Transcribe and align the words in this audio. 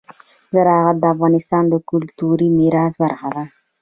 زراعت 0.53 0.95
د 0.99 1.03
افغانستان 1.13 1.63
د 1.69 1.75
کلتوري 1.89 2.47
میراث 2.57 2.93
برخه 3.03 3.29
ده. 3.35 3.43